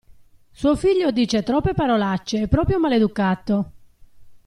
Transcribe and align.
Suo 0.49 0.75
figlio 0.75 1.11
dice 1.11 1.43
troppe 1.43 1.75
parolacce, 1.75 2.41
è 2.41 2.47
proprio 2.47 2.79
maleducato. 2.79 3.71